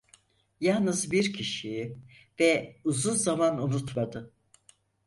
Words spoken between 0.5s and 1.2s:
Yalnız